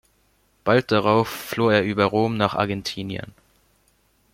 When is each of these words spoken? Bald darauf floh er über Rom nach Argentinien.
Bald 0.63 0.91
darauf 0.91 1.27
floh 1.27 1.69
er 1.69 1.83
über 1.83 2.05
Rom 2.05 2.35
nach 2.35 2.55
Argentinien. 2.55 3.35